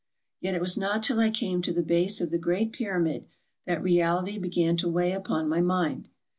[0.39, 3.27] Yet it was not till I came to the base of the great Pyramid
[3.67, 6.07] that reality began to weigh upon my mind.